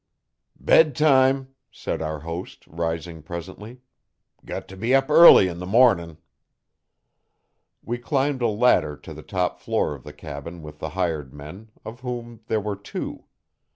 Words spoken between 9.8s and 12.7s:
of the cabin with the hired men, of whom there